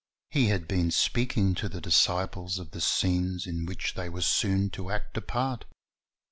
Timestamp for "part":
5.21-5.65